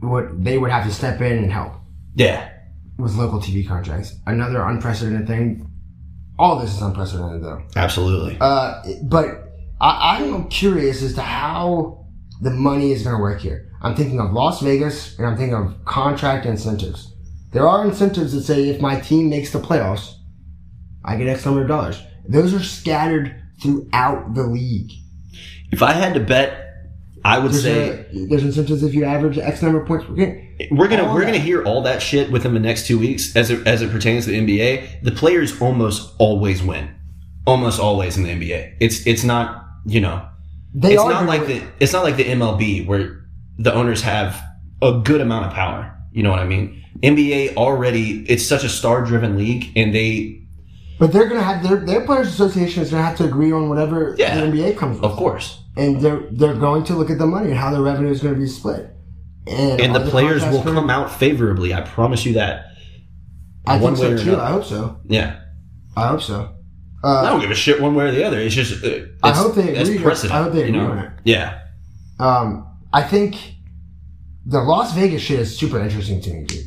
[0.00, 1.74] what they would have to step in and help.
[2.16, 2.50] yeah,
[2.98, 4.16] with local TV contracts.
[4.26, 5.70] Another unprecedented thing.
[6.38, 7.62] All this is unprecedented though.
[7.76, 8.36] absolutely.
[8.40, 12.06] Uh, but I, I'm curious as to how
[12.40, 13.70] the money is going to work here.
[13.80, 17.14] I'm thinking of Las Vegas and I'm thinking of contract incentives.
[17.52, 20.14] There are incentives that say if my team makes the playoffs,
[21.04, 22.02] I get X number of dollars.
[22.28, 24.92] Those are scattered throughout the league.
[25.72, 26.67] If I had to bet,
[27.28, 30.14] I would There's, say a, there's incentives if you average X number of points per
[30.14, 30.56] game.
[30.70, 31.26] we're gonna all we're that.
[31.26, 34.24] gonna hear all that shit within the next two weeks as it as it pertains
[34.24, 35.02] to the NBA.
[35.02, 36.88] The players almost always win,
[37.46, 38.76] almost always in the NBA.
[38.80, 40.26] It's it's not you know
[40.74, 41.60] They it's are not like win.
[41.60, 43.24] the it's not like the MLB where
[43.58, 44.42] the owners have
[44.82, 45.94] a good amount of power.
[46.12, 46.82] You know what I mean?
[47.02, 50.37] NBA already it's such a star driven league and they
[50.98, 54.14] But they're gonna have their their players association is gonna have to agree on whatever
[54.18, 54.34] Yeah.
[54.36, 55.62] the NBA comes with, Of course.
[55.76, 58.34] and they're they're going to look at the money and how the revenue is going
[58.34, 58.94] to be split.
[59.46, 61.72] And, And are the players will gonna- come out favorably.
[61.72, 62.66] I promise you that.
[63.66, 64.30] I one think so too.
[64.32, 64.42] another.
[64.42, 64.96] I hope so.
[65.06, 65.36] Yeah.
[65.96, 66.50] I hope so.
[67.04, 68.38] I Uh, don't give a shit one way or the other.
[68.40, 68.82] It's just.
[68.84, 69.98] Uh, it's, I hope they agree.
[70.00, 70.34] precedent.
[70.38, 70.90] I hope they you agree know?
[70.90, 71.10] on it.
[71.24, 71.58] Yeah.
[72.18, 73.36] um, I think
[74.44, 76.66] the Las Vegas shit is super interesting to me, dude.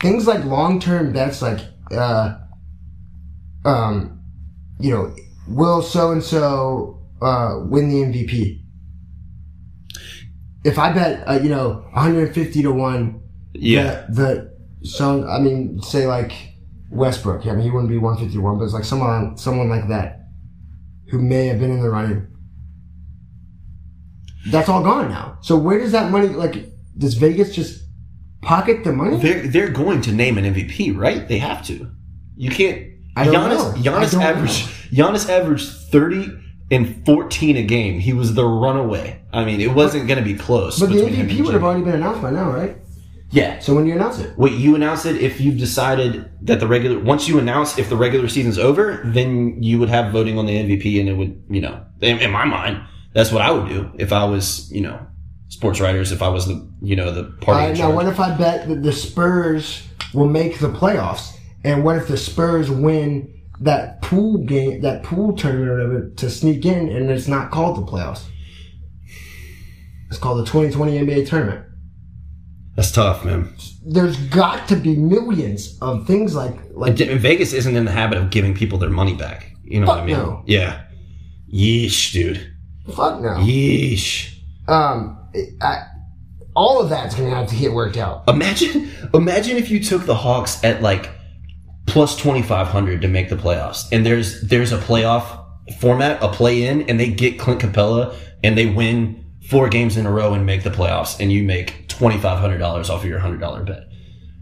[0.00, 1.60] Things like long term bets, like
[1.94, 2.36] uh,
[3.64, 4.20] um,
[4.80, 5.14] you know,
[5.48, 8.60] will so and so uh win the MVP?
[10.64, 13.20] If I bet, uh, you know, 150 to one
[13.54, 14.06] Yeah.
[14.08, 16.32] the, the so I mean, say like
[16.90, 17.46] Westbrook.
[17.46, 20.20] I mean, he wouldn't be one fifty one, but it's like someone someone like that
[21.10, 22.26] who may have been in the running.
[24.50, 25.38] That's all gone now.
[25.40, 26.28] So where does that money?
[26.28, 26.66] Like,
[26.98, 27.84] does Vegas just
[28.42, 29.16] pocket the money?
[29.18, 31.26] They're they're going to name an MVP, right?
[31.28, 31.90] They have to.
[32.36, 32.91] You can't.
[33.16, 33.92] I don't Giannis, know.
[33.92, 36.28] Giannis don't averaged Giannis averaged thirty
[36.70, 38.00] and fourteen a game.
[38.00, 39.20] He was the runaway.
[39.32, 40.78] I mean, it wasn't going to be close.
[40.78, 42.76] but the MVP would have already been announced by now, right?
[43.32, 43.60] Yeah.
[43.60, 44.38] So when do you announce it?
[44.38, 47.02] Wait, you announce it if you've decided that the regular.
[47.02, 50.52] Once you announce if the regular season's over, then you would have voting on the
[50.54, 52.82] MVP, and it would, you know, in, in my mind,
[53.14, 55.00] that's what I would do if I was, you know,
[55.48, 56.12] sports writers.
[56.12, 57.72] If I was the, you know, the party.
[57.72, 61.34] Uh, now, what if I bet that the Spurs will make the playoffs?
[61.64, 66.30] And what if the Spurs win that pool game, that pool tournament or whatever, to
[66.30, 68.24] sneak in, and it's not called the playoffs?
[70.08, 71.66] It's called the 2020 NBA tournament.
[72.76, 73.54] That's tough, man.
[73.84, 78.18] There's got to be millions of things like like And Vegas isn't in the habit
[78.18, 79.52] of giving people their money back.
[79.62, 80.16] You know what I mean?
[80.16, 80.42] no.
[80.46, 80.84] Yeah.
[81.52, 82.54] Yeesh, dude.
[82.94, 83.30] fuck no.
[83.36, 84.38] Yeesh.
[84.68, 85.18] Um,
[85.60, 85.86] I,
[86.54, 88.24] all of that's gonna have to get worked out.
[88.28, 91.10] Imagine, imagine if you took the Hawks at like
[91.86, 95.44] plus twenty five hundred to make the playoffs, and there's there's a playoff
[95.80, 98.14] format, a play in, and they get Clint Capela
[98.44, 101.88] and they win four games in a row and make the playoffs, and you make
[101.88, 103.84] twenty five hundred dollars off of your hundred dollar bet.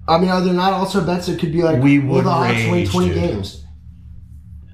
[0.08, 2.54] I mean, are there not also bets that could be like We would the Hawks
[2.56, 3.14] win rage, 20 dude.
[3.16, 3.64] games?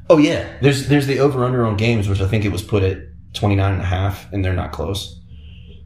[0.08, 2.82] Oh yeah, there's there's the over under on games, which I think it was put
[2.82, 2.98] at
[3.34, 5.20] 29 and a half, and they're not close.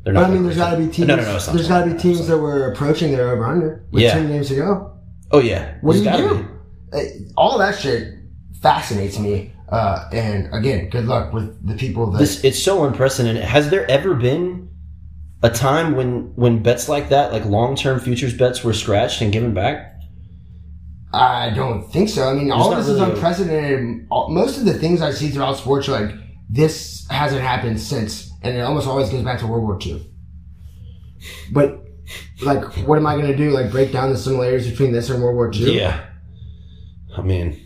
[0.04, 0.30] They're But not.
[0.30, 1.08] I mean, there's got to be teams.
[1.08, 1.38] No, no, no.
[1.38, 4.12] There's got to be teams that were approaching their over under with Yeah.
[4.14, 4.98] ten games to go.
[5.30, 5.76] Oh yeah.
[5.80, 6.10] What do you do?
[6.36, 6.44] Uh,
[7.37, 8.14] All that shit
[8.61, 9.53] fascinates me.
[9.68, 12.18] Uh, and again, good luck with the people that.
[12.18, 13.44] This it's so unprecedented.
[13.44, 14.68] Has there ever been
[15.42, 19.33] a time when when bets like that, like long term futures bets, were scratched and
[19.33, 19.87] given back?
[21.12, 22.29] I don't think so.
[22.29, 24.07] I mean, all this is really a- unprecedented.
[24.11, 26.14] All- Most of the things I see throughout sports are like
[26.48, 30.05] this hasn't happened since, and it almost always goes back to World War II.
[31.53, 31.81] But
[32.42, 33.50] like, what am I going to do?
[33.50, 35.76] Like, break down the similarities between this and World War II?
[35.76, 36.07] Yeah.
[37.16, 37.61] I mean,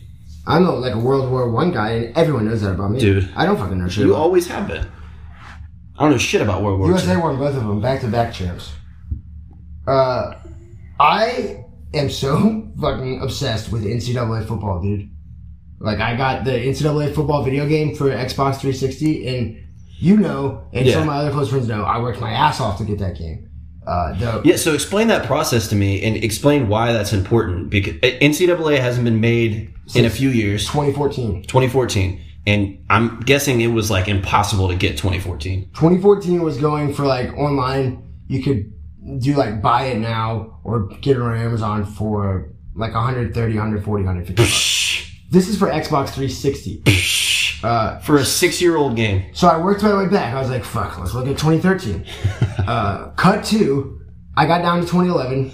[0.47, 3.31] I'm a, like a World War One guy, and everyone knows that about me, Dude.
[3.37, 4.05] I don't fucking know shit.
[4.05, 4.87] you about always have been.
[5.97, 7.19] I don't know shit about World War USA II.
[7.19, 8.73] won both of them, back to back champs.
[9.87, 10.35] Uh,
[10.99, 15.09] I am so fucking obsessed with NCAA football, dude.
[15.79, 19.61] Like, I got the NCAA football video game for Xbox 360, and
[19.99, 22.79] you know, and some of my other close friends know, I worked my ass off
[22.79, 23.51] to get that game.
[23.87, 27.71] Uh, the, Yeah, so explain that process to me and explain why that's important.
[27.71, 31.43] Because NCAA hasn't been made in a few years, 2014.
[31.43, 35.71] 2014, and I'm guessing it was like impossible to get 2014.
[35.75, 38.03] 2014 was going for like online.
[38.29, 38.73] You could
[39.21, 44.43] do like buy it now or get it on Amazon for like 130, 140, 150.
[45.31, 46.83] This is for Xbox 360.
[47.65, 49.25] Uh, For a six-year-old game.
[49.33, 50.35] so I worked my way back.
[50.35, 52.05] I was like, fuck, let's look at 2013.
[52.67, 54.01] uh, cut two.
[54.37, 55.51] I got down to 2011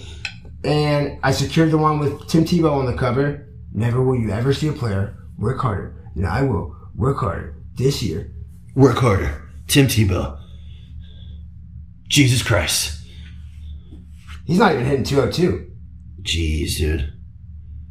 [0.64, 3.46] and I secured the one with Tim Tebow on the cover.
[3.72, 8.02] Never will you ever see a player work harder than I will work harder this
[8.02, 8.32] year.
[8.74, 9.48] Work harder.
[9.68, 10.36] Tim Tebow.
[12.08, 13.00] Jesus Christ.
[14.46, 15.70] He's not even hitting 202.
[16.22, 17.12] Jeez, dude.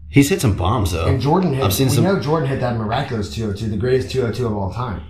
[0.09, 1.05] He's hit some bombs though.
[1.05, 1.63] And Jordan hit.
[1.63, 4.71] I've seen we some- know Jordan hit that miraculous 202, the greatest 202 of all
[4.73, 5.03] time.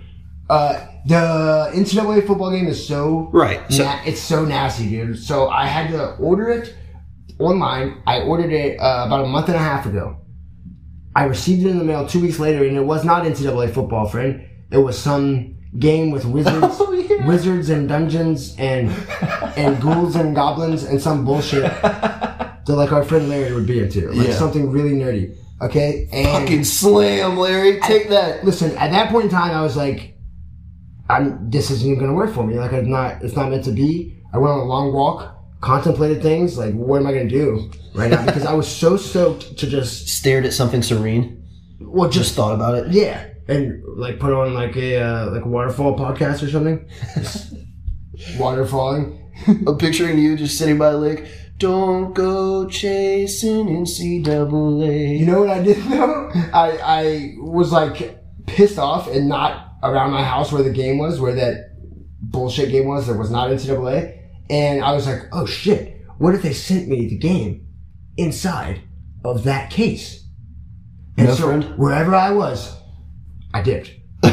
[0.48, 3.60] Uh, the NCAA football game is so Right.
[3.72, 5.18] So na- it's so nasty, dude.
[5.18, 6.74] So I had to order it
[7.38, 8.02] online.
[8.06, 10.16] I ordered it uh, about a month and a half ago.
[11.16, 14.06] I received it in the mail two weeks later, and it was not NCAA football,
[14.08, 14.42] friend.
[14.70, 17.26] It was some game with wizards, Oh, yeah.
[17.26, 18.90] wizards and dungeons, and
[19.56, 21.64] and ghouls and goblins, and some bullshit
[22.70, 24.34] that like our friend Larry would be into, like Yeah.
[24.34, 25.36] something really nerdy.
[25.62, 27.80] Okay, and fucking slam, Larry.
[27.80, 28.44] Take that.
[28.46, 30.16] listen, at that point in time, I was like,
[31.10, 32.58] I'm, this isn't even going to work for me.
[32.58, 34.16] Like, I'm not, it's not meant to be.
[34.32, 36.56] I went on a long walk, contemplated things.
[36.56, 38.24] Like, what am I going to do right now?
[38.24, 41.42] Because I was so stoked to just, Stared at something serene.
[41.80, 42.92] well, just Just thought about it.
[42.92, 46.88] yeah, and like put on like a uh, like a waterfall podcast or something.
[48.38, 49.18] Waterfalling.
[49.66, 51.24] I'm picturing you just sitting by the lake.
[51.60, 55.18] Don't go chasing NCAA.
[55.18, 56.30] You know what I did though?
[56.54, 61.20] I I was like pissed off and not around my house where the game was,
[61.20, 61.76] where that
[62.22, 63.06] bullshit game was.
[63.06, 64.18] There was not NCAA,
[64.48, 66.00] and I was like, oh shit!
[66.16, 67.66] What if they sent me the game
[68.16, 68.80] inside
[69.22, 70.24] of that case?
[71.18, 71.64] And No so friend?
[71.76, 72.74] wherever I was,
[73.52, 73.92] I dipped.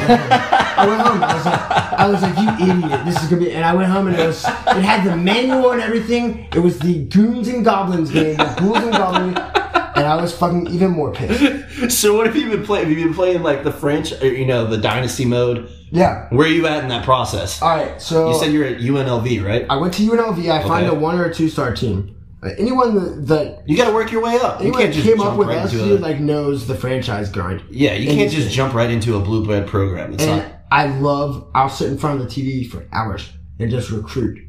[0.10, 1.24] I went home.
[1.24, 1.62] I was like,
[2.00, 3.06] I was like, you idiot!
[3.06, 3.52] This is gonna be.
[3.54, 6.48] And I went home and it was, it had the manual and everything.
[6.54, 10.68] It was the Goons and Goblins game, the Ghouls and Goblins, and I was fucking
[10.68, 11.64] even more pissed.
[11.90, 12.88] So what have you been playing?
[12.90, 15.70] Have you been playing like the French, or, you know, the Dynasty mode?
[15.92, 16.28] Yeah.
[16.30, 17.62] Where are you at in that process?
[17.62, 18.02] All right.
[18.02, 19.66] So You said you're at UNLV, right?
[19.70, 20.50] I went to UNLV.
[20.52, 22.16] I find a one or a two star team.
[22.44, 24.60] Anyone that, that You got to work your way up.
[24.60, 27.32] You anyone can't that just came up with right dude, a, like knows the franchise
[27.32, 27.64] grind.
[27.72, 30.14] Yeah, you and can't just jump right into a blue bread program.
[30.14, 30.52] It's And not.
[30.72, 31.50] I love.
[31.56, 34.40] I'll sit in front of the TV for hours and just recruit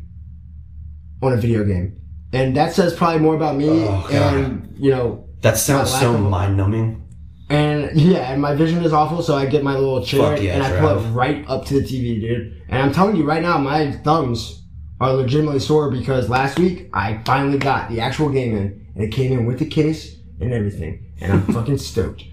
[1.23, 1.99] on a video game,
[2.33, 5.25] and that says probably more about me Oh, and you know.
[5.41, 7.05] That sounds so mind numbing.
[7.49, 10.63] And yeah, and my vision is awful, so I get my little chair yeah, and
[10.63, 12.63] I put it right up to the TV, dude.
[12.69, 14.63] And I'm telling you right now, my thumbs
[15.01, 19.13] are legitimately sore because last week I finally got the actual game in, and it
[19.13, 22.25] came in with the case and everything, and I'm fucking stoked.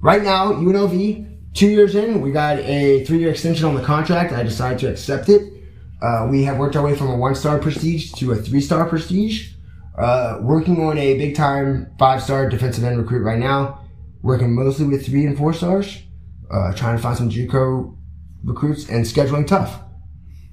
[0.00, 4.32] Right now, UNLV, two years in, we got a three-year extension on the contract.
[4.32, 5.52] I decided to accept it.
[6.00, 9.54] Uh, we have worked our way from a one-star prestige to a three-star prestige.
[9.96, 13.78] Uh, working on a big-time five-star defensive end recruit right now
[14.22, 16.02] working mostly with three and four stars,
[16.50, 17.96] uh, trying to find some JUCO
[18.44, 19.80] recruits and scheduling tough.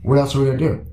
[0.03, 0.85] What else are we gonna do?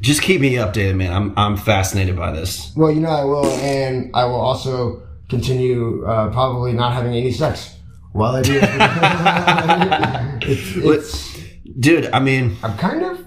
[0.00, 1.12] Just keep me updated, man.
[1.12, 2.72] I'm I'm fascinated by this.
[2.76, 7.32] Well, you know I will, and I will also continue uh, probably not having any
[7.32, 7.76] sex
[8.12, 8.60] while I do.
[10.48, 11.38] it's, it's,
[11.78, 13.24] Dude, I mean, I'm kind of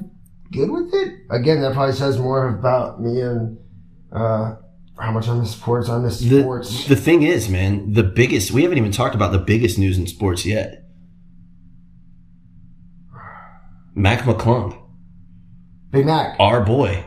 [0.51, 1.19] good with it.
[1.29, 3.57] Again, that probably says more about me and
[4.11, 4.55] uh,
[4.99, 5.87] how much I miss sports.
[5.87, 6.87] I miss the, sports.
[6.87, 10.05] the thing is, man, the biggest, we haven't even talked about the biggest news in
[10.05, 10.83] sports yet.
[13.95, 14.80] Mac McClung,
[15.91, 17.03] Big Mac, our boy.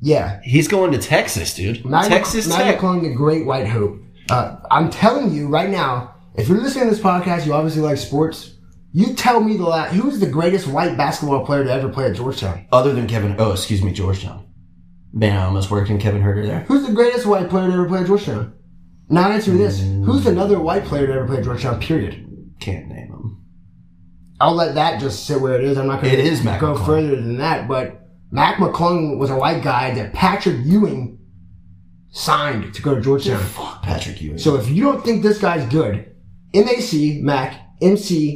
[0.00, 0.40] yeah.
[0.42, 1.84] He's going to Texas, dude.
[1.84, 2.78] Mac, Texas Mac Tech.
[2.78, 3.98] calling the great white hope.
[4.30, 7.98] Uh, I'm telling you right now, if you're listening to this podcast, you obviously like
[7.98, 8.54] sports.
[8.92, 12.14] You tell me the la- who's the greatest white basketball player to ever play at
[12.16, 12.66] Georgetown.
[12.72, 14.46] Other than Kevin, oh, excuse me, Georgetown.
[15.12, 16.60] Man, I almost worked in Kevin Huerter there.
[16.60, 18.52] Who's the greatest white player to ever play at Georgetown?
[19.08, 21.80] Now answer me this: Who's another white player to ever play at Georgetown?
[21.80, 22.54] Period.
[22.60, 23.44] Can't name him.
[24.40, 25.76] I'll let that just sit where it is.
[25.76, 27.66] I'm not going to go further than that.
[27.68, 27.99] But
[28.30, 31.18] Mac McClung was a white guy that Patrick Ewing
[32.10, 33.42] signed to go to Georgetown.
[33.42, 34.38] Fuck Patrick Ewing.
[34.38, 36.14] So if you don't think this guy's good,
[36.54, 38.34] M-A-C, Mac, M-C-C-L-U-N-G,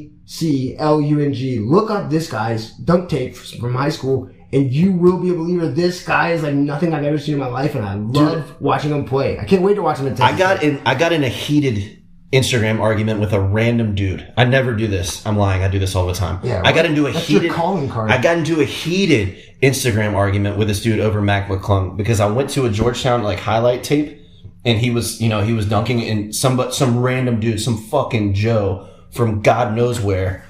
[1.61, 5.67] look up this guy's dunk tape from high school and you will be a believer
[5.69, 8.93] this guy is like nothing I've ever seen in my life and I love watching
[8.93, 9.39] him play.
[9.39, 10.81] I can't wait to watch him in I got in.
[10.87, 12.04] I got in a heated
[12.35, 14.33] Instagram argument with a random dude.
[14.37, 15.25] I never do this.
[15.25, 15.63] I'm lying.
[15.63, 16.41] I do this all the time.
[16.43, 18.11] Yeah, I got into a heated calling card.
[18.11, 22.27] I got into a heated Instagram argument with this dude over Mac McClung because I
[22.27, 24.21] went to a Georgetown like highlight tape
[24.65, 27.79] and he was, you know, he was dunking and some but some random dude, some
[27.79, 30.45] fucking Joe from God knows where.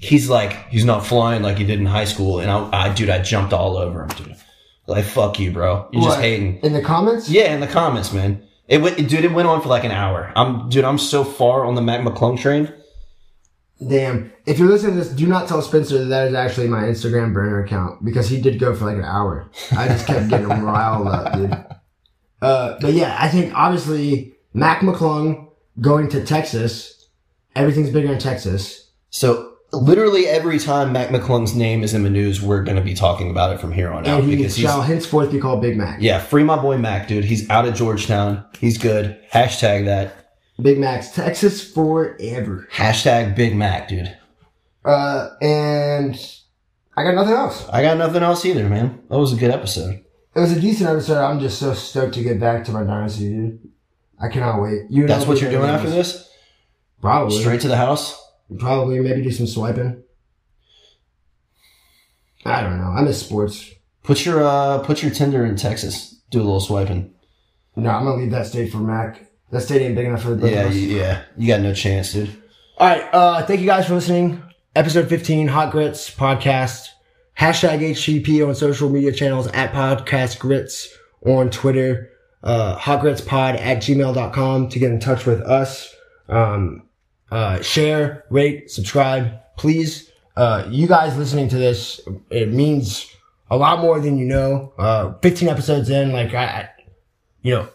[0.00, 3.10] He's like, he's not flying like he did in high school, and I, I dude,
[3.10, 4.36] I jumped all over him, dude.
[4.86, 5.88] Like, fuck you, bro.
[5.92, 6.60] You're just hating.
[6.60, 7.28] In the comments?
[7.28, 8.47] Yeah, in the comments, man.
[8.68, 9.24] It went, dude.
[9.24, 10.30] It went on for like an hour.
[10.36, 10.84] I'm, dude.
[10.84, 12.72] I'm so far on the Mac McClung train.
[13.86, 14.32] Damn.
[14.44, 17.32] If you're listening to this, do not tell Spencer that that is actually my Instagram
[17.32, 19.50] burner account because he did go for like an hour.
[19.72, 21.52] I just kept getting riled up, dude.
[22.42, 25.48] Uh, but yeah, I think obviously Mac McClung
[25.80, 27.08] going to Texas,
[27.54, 28.90] everything's bigger in Texas.
[29.10, 33.30] So literally every time Mac McClung's name is in the news, we're gonna be talking
[33.30, 36.00] about it from here on out And he because shall henceforth be called Big Mac.
[36.00, 37.24] yeah, free my boy Mac, dude.
[37.24, 38.44] He's out of Georgetown.
[38.58, 39.18] He's good.
[39.32, 40.34] Hashtag that.
[40.60, 42.68] Big Mac's Texas forever.
[42.72, 44.16] Hashtag Big Mac, dude.
[44.84, 46.18] Uh, and
[46.96, 47.68] I got nothing else.
[47.68, 49.00] I got nothing else either, man.
[49.08, 50.04] That was a good episode.
[50.34, 51.22] It was a decent episode.
[51.22, 53.70] I'm just so stoked to get back to my dynasty, dude.
[54.20, 54.82] I cannot wait.
[54.90, 56.28] You That's what you're doing after this?
[57.00, 57.38] Probably.
[57.38, 58.20] Straight to the house?
[58.58, 60.02] Probably maybe do some swiping.
[62.44, 62.90] I don't know.
[62.90, 63.70] I miss sports.
[64.02, 66.20] Put your uh put your Tinder in Texas.
[66.30, 67.12] Do a little swiping.
[67.76, 69.26] No, I'm gonna leave that state for Mac.
[69.50, 70.76] That state ain't big enough for the both Yeah, of us.
[70.76, 71.22] you, yeah.
[71.36, 72.30] You got no chance, dude.
[72.78, 73.02] All right.
[73.14, 74.42] Uh, thank you guys for listening.
[74.76, 76.88] Episode 15, Hot Grits podcast.
[77.38, 80.88] Hashtag HGP on social media channels at Podcast Grits
[81.24, 82.10] on Twitter.
[82.42, 85.94] Uh, hotgritspod at gmail.com to get in touch with us.
[86.28, 86.87] Um,
[87.30, 90.10] uh, share, rate, subscribe, please.
[90.36, 92.00] Uh, you guys listening to this,
[92.30, 93.06] it means
[93.50, 94.72] a lot more than you know.
[94.78, 96.68] Uh, 15 episodes in, like I, I
[97.42, 97.68] you know,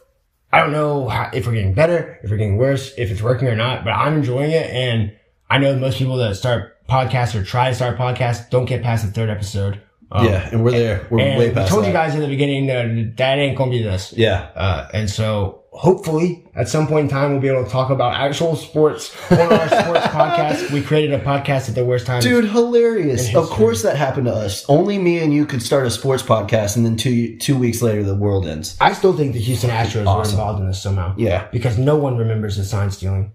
[0.51, 3.47] I don't know how, if we're getting better, if we're getting worse, if it's working
[3.47, 4.69] or not, but I'm enjoying it.
[4.69, 5.15] And
[5.49, 9.05] I know most people that start podcasts or try to start podcasts don't get past
[9.05, 9.81] the third episode.
[10.11, 11.07] Um, yeah, and we're there.
[11.09, 11.67] We're way past.
[11.67, 11.87] I told that.
[11.87, 14.13] you guys in the beginning that that ain't gonna be this.
[14.15, 14.49] Yeah.
[14.55, 18.13] Uh, and so hopefully at some point in time we'll be able to talk about
[18.13, 20.71] actual sports on our sports podcast.
[20.71, 22.21] We created a podcast at the worst time.
[22.21, 23.33] Dude, hilarious.
[23.35, 24.65] Of course that happened to us.
[24.69, 28.03] Only me and you could start a sports podcast and then two two weeks later
[28.03, 28.77] the world ends.
[28.79, 31.15] I still think the Houston Astros were involved in this somehow.
[31.17, 31.47] Yeah.
[31.51, 33.31] Because no one remembers the sign stealing.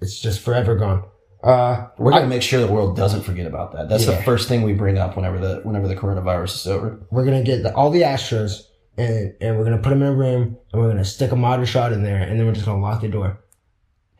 [0.00, 1.04] It's just forever gone.
[1.42, 3.88] Uh, We're gonna make sure the world doesn't forget about that.
[3.88, 7.00] That's the first thing we bring up whenever the whenever the coronavirus is over.
[7.10, 8.64] we're gonna get the, all the Astros
[8.96, 11.92] and and we're gonna put them in a room and we're gonna stick Ahmad Rashad
[11.92, 13.40] in there and then we're just gonna lock the door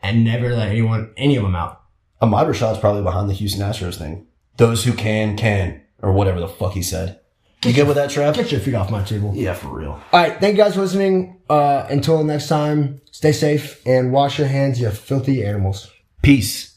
[0.03, 1.83] and never let anyone any of them out.
[2.21, 4.27] Ahmad Rashad's probably behind the Houston Astros thing.
[4.57, 7.21] Those who can can, or whatever the fuck he said.
[7.65, 8.35] You good with that, Trev?
[8.35, 9.33] Get your feet off my table.
[9.35, 10.01] Yeah, for real.
[10.13, 11.41] All right, thank you guys for listening.
[11.49, 15.91] Uh, until next time, stay safe and wash your hands, you filthy animals.
[16.23, 16.70] Peace.